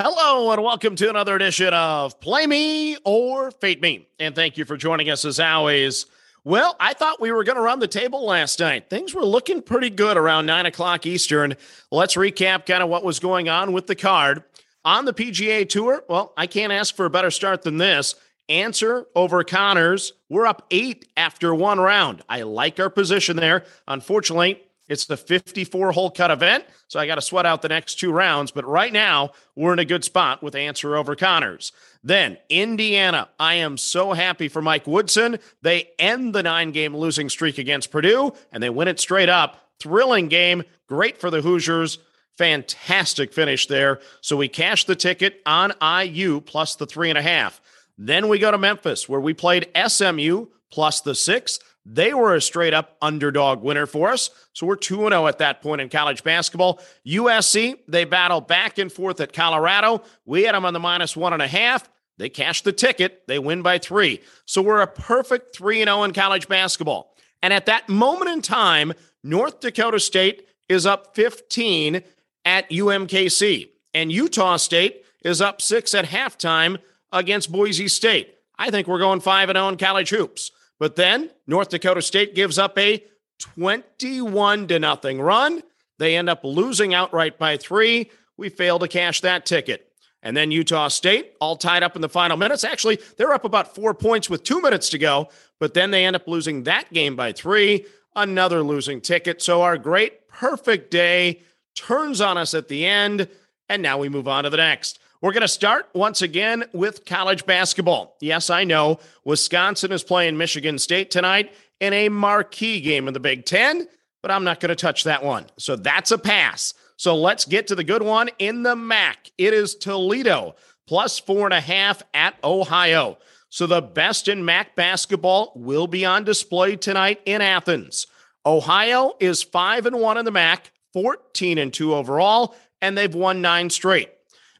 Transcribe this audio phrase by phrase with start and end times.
[0.00, 4.06] Hello, and welcome to another edition of Play Me or Fade Me.
[4.20, 6.06] And thank you for joining us as always.
[6.44, 8.88] Well, I thought we were going to run the table last night.
[8.88, 11.56] Things were looking pretty good around nine o'clock Eastern.
[11.90, 14.44] Let's recap kind of what was going on with the card.
[14.84, 18.14] On the PGA Tour, well, I can't ask for a better start than this.
[18.48, 20.12] Ancer over Conners.
[20.28, 22.22] We're up eight after one round.
[22.28, 23.64] I like our position there.
[23.88, 27.96] Unfortunately, it's the 54 hole cut event, so I got to sweat out the next
[27.96, 28.50] two rounds.
[28.50, 31.72] But right now, we're in a good spot with Ancer over Conners.
[32.02, 35.38] Then Indiana, I am so happy for Mike Woodson.
[35.62, 39.68] They end the nine game losing streak against Purdue and they win it straight up.
[39.80, 41.98] Thrilling game, great for the Hoosiers.
[42.36, 44.00] Fantastic finish there.
[44.20, 47.60] So we cash the ticket on IU plus the three and a half.
[47.98, 51.58] Then we go to Memphis, where we played SMU plus the six.
[51.90, 54.28] They were a straight up underdog winner for us.
[54.52, 56.80] So we're 2 0 at that point in college basketball.
[57.06, 60.02] USC, they battle back and forth at Colorado.
[60.26, 61.88] We had them on the minus one and a half.
[62.18, 63.22] They cash the ticket.
[63.26, 64.20] They win by three.
[64.44, 67.14] So we're a perfect 3 0 in college basketball.
[67.42, 68.92] And at that moment in time,
[69.24, 72.02] North Dakota State is up 15
[72.44, 73.70] at UMKC.
[73.94, 76.78] And Utah State is up six at halftime
[77.12, 78.34] against Boise State.
[78.58, 80.50] I think we're going 5 0 in college hoops.
[80.78, 83.02] But then North Dakota State gives up a
[83.38, 85.62] 21 to nothing run.
[85.98, 88.10] They end up losing outright by three.
[88.36, 89.84] We fail to cash that ticket.
[90.22, 92.64] And then Utah State, all tied up in the final minutes.
[92.64, 95.28] Actually, they're up about four points with two minutes to go,
[95.60, 97.86] but then they end up losing that game by three.
[98.16, 99.40] Another losing ticket.
[99.40, 101.42] So our great, perfect day
[101.76, 103.28] turns on us at the end.
[103.68, 104.98] And now we move on to the next.
[105.20, 108.16] We're going to start once again with college basketball.
[108.20, 113.20] Yes, I know Wisconsin is playing Michigan State tonight in a marquee game in the
[113.20, 113.88] Big Ten,
[114.22, 115.46] but I'm not going to touch that one.
[115.58, 116.72] So that's a pass.
[116.96, 119.32] So let's get to the good one in the MAC.
[119.38, 120.54] It is Toledo
[120.86, 123.18] plus four and a half at Ohio.
[123.48, 128.06] So the best in MAC basketball will be on display tonight in Athens.
[128.46, 133.42] Ohio is five and one in the MAC, 14 and two overall, and they've won
[133.42, 134.10] nine straight.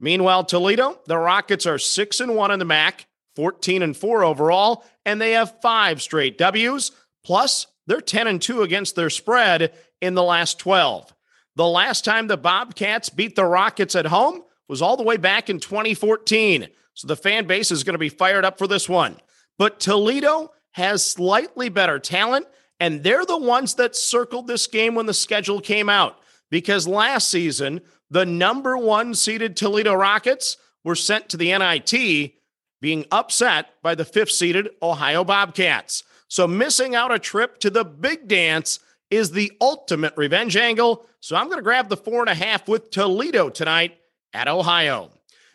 [0.00, 3.06] Meanwhile, Toledo, the Rockets are 6 and 1 in the MAC,
[3.36, 6.90] 14 and 4 overall, and they have 5 straight Ws,
[7.24, 11.12] plus they're 10 and 2 against their spread in the last 12.
[11.56, 15.48] The last time the Bobcats beat the Rockets at home was all the way back
[15.48, 16.68] in 2014.
[16.94, 19.16] So the fan base is going to be fired up for this one.
[19.58, 22.46] But Toledo has slightly better talent,
[22.80, 26.18] and they're the ones that circled this game when the schedule came out.
[26.50, 32.32] Because last season, the number one seeded Toledo Rockets were sent to the NIT,
[32.80, 36.04] being upset by the fifth seeded Ohio Bobcats.
[36.28, 41.06] So missing out a trip to the big dance is the ultimate revenge angle.
[41.20, 43.98] So I'm going to grab the four and a half with Toledo tonight
[44.32, 45.10] at Ohio.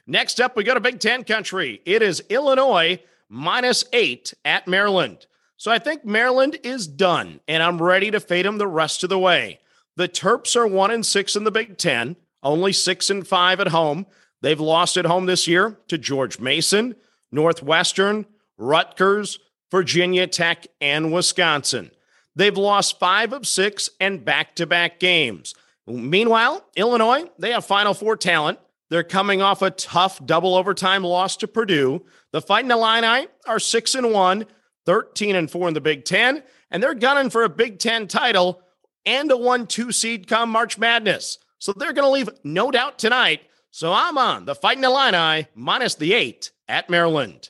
[0.08, 1.82] Next up, we go to Big Ten country.
[1.86, 5.28] It is Illinois minus eight at Maryland.
[5.58, 9.10] So I think Maryland is done, and I'm ready to fade them the rest of
[9.10, 9.60] the way.
[10.00, 13.68] The Terps are one and six in the Big Ten only six and five at
[13.68, 14.06] home.
[14.42, 16.96] They've lost at home this year to George Mason,
[17.34, 18.26] Northwestern,
[18.58, 19.40] Rutgers,
[19.70, 21.92] Virginia Tech, and Wisconsin.
[22.34, 25.54] They've lost five of six and back to back games.
[25.86, 28.58] Meanwhile, Illinois, they have Final Four talent.
[28.90, 32.06] They're coming off a tough double overtime loss to Purdue.
[32.32, 34.46] The Fighting Illini are 6 and 1,
[34.86, 38.62] 13 and 4 in the Big 10, and they're gunning for a Big 10 title
[39.06, 41.38] and a 1-2 seed come March Madness.
[41.58, 43.42] So they're going to leave no doubt tonight.
[43.72, 47.50] So I'm on the Fighting Illini minus the eight at Maryland.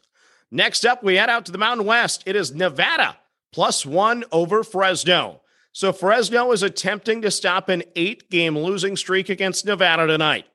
[0.51, 2.23] Next up, we head out to the Mountain West.
[2.25, 3.17] It is Nevada
[3.51, 5.41] plus one over Fresno.
[5.71, 10.45] So Fresno is attempting to stop an eight game losing streak against Nevada tonight.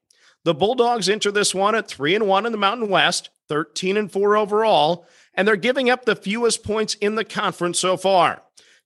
[0.45, 4.13] The Bulldogs enter this one at three and one in the Mountain West, 13 and
[4.13, 8.43] four overall, and they're giving up the fewest points in the conference so far.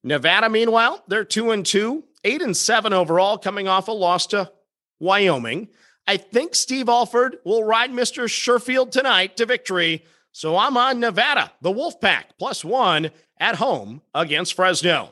[0.09, 4.51] Nevada, meanwhile, they're two and two, eight and seven overall, coming off a loss to
[4.99, 5.69] Wyoming.
[6.07, 8.25] I think Steve Alford will ride Mr.
[8.25, 10.07] Sherfield tonight to victory.
[10.33, 15.11] So I'm on Nevada, the Wolfpack, plus one at home against Fresno.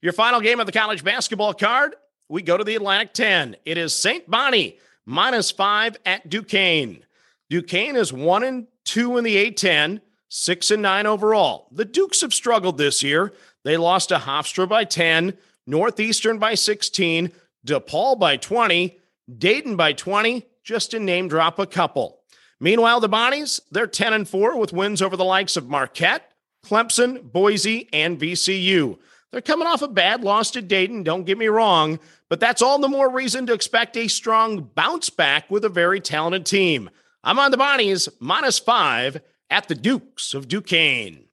[0.00, 1.94] Your final game of the college basketball card,
[2.30, 3.56] we go to the Atlantic 10.
[3.66, 4.28] It is St.
[4.30, 7.04] Bonnie minus five at Duquesne.
[7.50, 10.00] Duquesne is one and two in the A10,
[10.30, 11.68] six and nine overall.
[11.72, 13.34] The Dukes have struggled this year.
[13.64, 15.36] They lost to Hofstra by 10,
[15.66, 17.30] Northeastern by 16,
[17.66, 18.98] DePaul by 20,
[19.38, 22.20] Dayton by 20, just to name drop a couple.
[22.58, 26.32] Meanwhile, the Bonnies, they're 10 and 4 with wins over the likes of Marquette,
[26.64, 28.98] Clemson, Boise, and VCU.
[29.30, 32.78] They're coming off a bad loss to Dayton, don't get me wrong, but that's all
[32.78, 36.90] the more reason to expect a strong bounce back with a very talented team.
[37.22, 41.26] I'm on the Bonnies, minus five at the Dukes of Duquesne.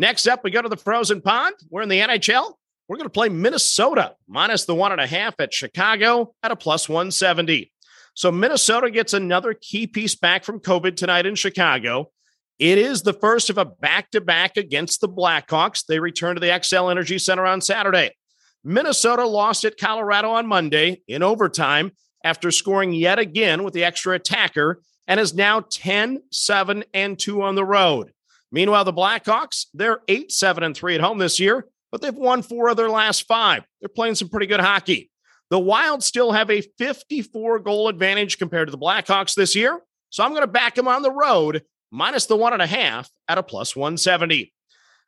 [0.00, 1.56] Next up, we go to the frozen pond.
[1.68, 2.54] We're in the NHL.
[2.88, 6.56] We're going to play Minnesota minus the one and a half at Chicago at a
[6.56, 7.70] plus 170.
[8.14, 12.10] So Minnesota gets another key piece back from COVID tonight in Chicago.
[12.58, 15.84] It is the first of a back to back against the Blackhawks.
[15.84, 18.16] They return to the Xcel Energy Center on Saturday.
[18.64, 21.92] Minnesota lost at Colorado on Monday in overtime
[22.24, 27.42] after scoring yet again with the extra attacker and is now 10, 7, and 2
[27.42, 28.12] on the road.
[28.52, 32.42] Meanwhile, the Blackhawks, they're 8, 7, and 3 at home this year, but they've won
[32.42, 33.64] four of their last five.
[33.80, 35.10] They're playing some pretty good hockey.
[35.50, 39.80] The Wild still have a 54 goal advantage compared to the Blackhawks this year.
[40.10, 43.08] So I'm going to back them on the road, minus the one and a half
[43.28, 44.52] at a plus 170.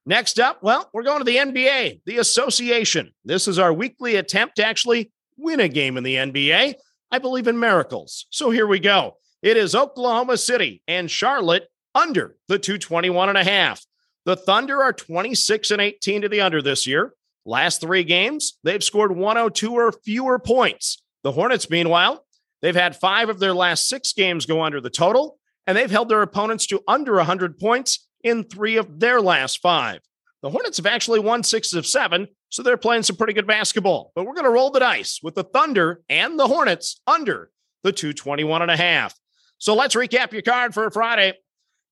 [0.04, 3.12] Next up, well, we're going to the NBA, the association.
[3.24, 6.74] This is our weekly attempt to actually win a game in the NBA.
[7.10, 8.26] I believe in miracles.
[8.30, 9.16] So here we go.
[9.42, 13.84] It is Oklahoma City and Charlotte under the 221 and a half.
[14.24, 17.14] The Thunder are 26 and 18 to the under this year.
[17.44, 21.02] Last three games, they've scored 102 or fewer points.
[21.24, 22.24] The Hornets, meanwhile,
[22.60, 26.08] they've had five of their last six games go under the total, and they've held
[26.08, 30.00] their opponents to under 100 points in three of their last five.
[30.42, 34.12] The Hornets have actually won six of seven, so they're playing some pretty good basketball.
[34.14, 37.50] But we're going to roll the dice with the Thunder and the Hornets under
[37.82, 39.14] the 221 and a half.
[39.58, 41.34] So let's recap your card for Friday.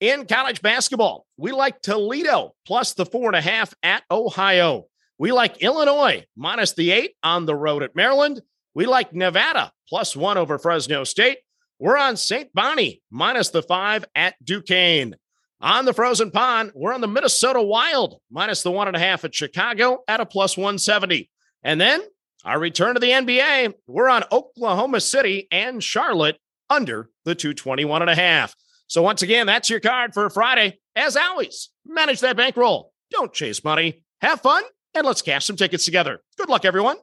[0.00, 4.86] In college basketball, we like Toledo plus the four and a half at Ohio.
[5.18, 8.40] We like Illinois minus the eight on the road at Maryland.
[8.74, 11.38] We like Nevada plus one over Fresno State.
[11.78, 12.50] We're on St.
[12.54, 15.16] Bonnie minus the five at Duquesne.
[15.60, 19.26] On the frozen pond, we're on the Minnesota Wild minus the one and a half
[19.26, 21.28] at Chicago at a plus 170.
[21.62, 22.00] And then
[22.46, 26.38] our return to the NBA, we're on Oklahoma City and Charlotte
[26.70, 28.54] under the 221 and a half.
[28.90, 30.80] So once again, that's your card for Friday.
[30.96, 32.92] As always, manage that bankroll.
[33.12, 34.02] Don't chase money.
[34.20, 34.64] Have fun
[34.94, 36.20] and let's cash some tickets together.
[36.36, 36.96] Good luck, everyone.